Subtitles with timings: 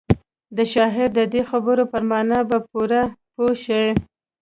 [0.55, 3.01] د شاعر د دې خبرو پر مانا به پوره
[3.33, 3.85] پوه شئ.